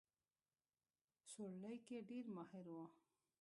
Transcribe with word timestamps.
سورلۍ 1.31 1.77
کې 1.85 1.97
ډېر 2.09 2.25
ماهر 2.35 2.65
وو. 2.75 2.85